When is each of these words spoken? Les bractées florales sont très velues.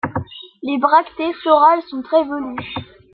Les 0.63 0.79
bractées 0.79 1.31
florales 1.43 1.83
sont 1.83 2.01
très 2.01 2.23
velues. 2.23 2.73